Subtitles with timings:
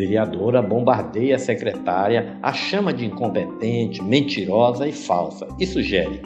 [0.00, 6.22] vereadora bombardeia a secretária, a chama de incompetente, mentirosa e falsa e sugere: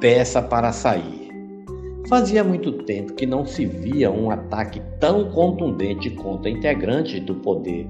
[0.00, 1.28] peça para sair.
[2.08, 7.88] Fazia muito tempo que não se via um ataque tão contundente contra integrantes do poder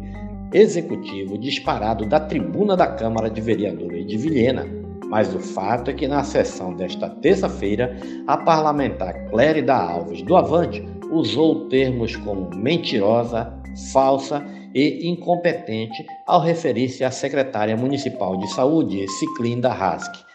[0.53, 4.67] executivo disparado da tribuna da Câmara de Vereadores de Vilhena.
[5.09, 10.85] Mas o fato é que na sessão desta terça-feira, a parlamentar Clérida Alves do Avante
[11.11, 13.53] usou termos como mentirosa,
[13.93, 20.29] falsa e incompetente ao referir-se à secretária municipal de saúde, Ciclinda Rask.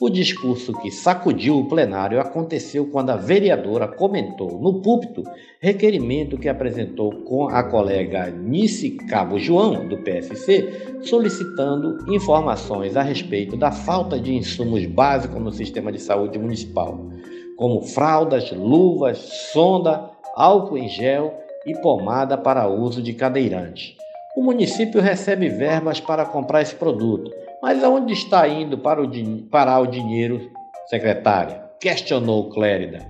[0.00, 5.22] O discurso que sacudiu o plenário aconteceu quando a vereadora comentou no púlpito
[5.60, 13.58] requerimento que apresentou com a colega Nice Cabo João, do PSC, solicitando informações a respeito
[13.58, 17.10] da falta de insumos básicos no sistema de saúde municipal,
[17.58, 19.18] como fraldas, luvas,
[19.52, 21.34] sonda, álcool em gel
[21.66, 23.96] e pomada para uso de cadeirante.
[24.36, 27.30] O município recebe verbas para comprar esse produto,
[27.62, 30.50] mas aonde está indo para o, o dinheiro,
[30.88, 31.62] secretária?
[31.80, 33.06] Questionou Clérida.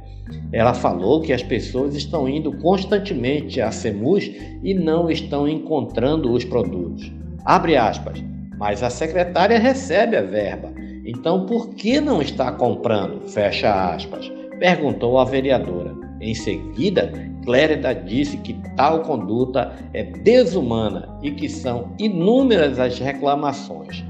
[0.52, 4.30] Ela falou que as pessoas estão indo constantemente a SEMUS
[4.62, 7.10] e não estão encontrando os produtos.
[7.44, 8.22] Abre aspas.
[8.60, 10.70] Mas a secretária recebe a verba.
[11.06, 13.26] Então por que não está comprando?
[13.28, 14.30] Fecha aspas.
[14.58, 15.94] Perguntou a vereadora.
[16.20, 17.10] Em seguida,
[17.44, 24.04] Clérida disse que tal conduta é desumana e que são inúmeras as reclamações.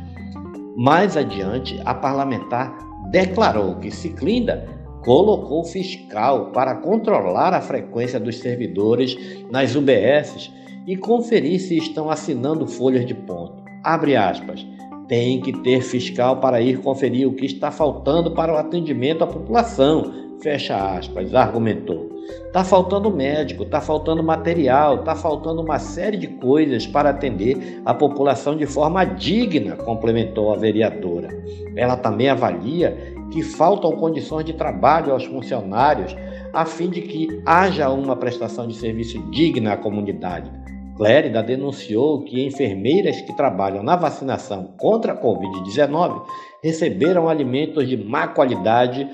[0.76, 2.76] Mais adiante, a parlamentar
[3.10, 4.66] declarou que Ciclinda
[5.02, 9.16] colocou fiscal para controlar a frequência dos servidores
[9.50, 10.50] nas UBSs
[10.86, 13.62] e conferir se estão assinando folhas de ponto.
[13.82, 14.66] Abre aspas.
[15.08, 19.26] Tem que ter fiscal para ir conferir o que está faltando para o atendimento à
[19.26, 22.09] população, Fecha aspas, argumentou.
[22.52, 27.94] Tá faltando médico, tá faltando material, tá faltando uma série de coisas para atender a
[27.94, 31.28] população de forma digna, complementou a vereadora.
[31.76, 32.96] Ela também avalia
[33.30, 36.16] que faltam condições de trabalho aos funcionários
[36.52, 40.50] a fim de que haja uma prestação de serviço digna à comunidade.
[40.96, 46.22] Clérida denunciou que enfermeiras que trabalham na vacinação contra a Covid-19
[46.62, 49.08] receberam alimentos de má qualidade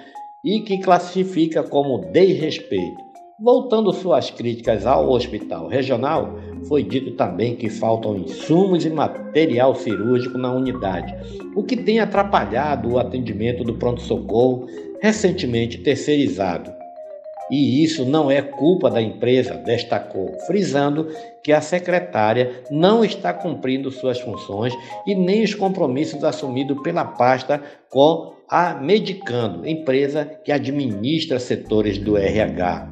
[0.47, 3.05] e que classifica como desrespeito.
[3.39, 10.39] Voltando suas críticas ao hospital regional, foi dito também que faltam insumos e material cirúrgico
[10.39, 11.15] na unidade,
[11.55, 14.67] o que tem atrapalhado o atendimento do pronto-socorro
[15.03, 16.73] recentemente terceirizado.
[17.51, 21.09] E isso não é culpa da empresa, destacou, frisando
[21.43, 24.73] que a secretária não está cumprindo suas funções
[25.07, 32.17] e nem os compromissos assumidos pela pasta com a Medicando, empresa que administra setores do
[32.17, 32.89] RH.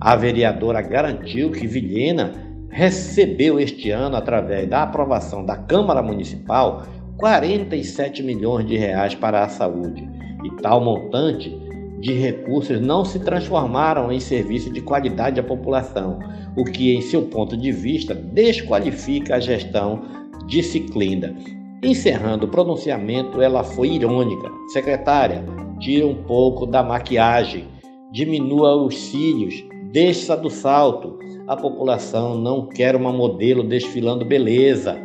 [0.00, 2.32] A vereadora garantiu que Vilhena
[2.70, 6.86] recebeu este ano, através da aprovação da Câmara Municipal,
[7.18, 10.08] 47 milhões de reais para a saúde.
[10.42, 11.56] E tal montante
[12.00, 16.18] de recursos não se transformaram em serviço de qualidade à população,
[16.56, 20.02] o que, em seu ponto de vista, desqualifica a gestão
[20.46, 21.34] de Ciclinda.
[21.84, 24.50] Encerrando o pronunciamento, ela foi irônica.
[24.68, 25.44] Secretária,
[25.78, 27.68] tira um pouco da maquiagem,
[28.10, 29.62] diminua os cílios,
[29.92, 31.18] desça do salto.
[31.46, 34.98] A população não quer uma modelo desfilando beleza.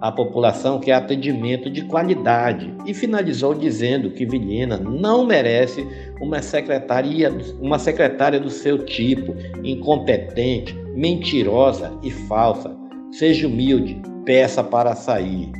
[0.00, 2.72] A população quer atendimento de qualidade.
[2.86, 5.84] E finalizou dizendo que Vilhena não merece
[6.20, 12.72] uma secretaria, uma secretária do seu tipo, incompetente, mentirosa e falsa.
[13.10, 15.59] Seja humilde, peça para sair.